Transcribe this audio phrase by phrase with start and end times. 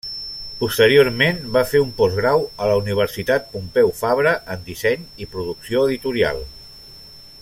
[0.61, 6.43] Posteriorment va fer un postgrau a la Universitat Pompeu Fabra en Disseny i Producció Editorial.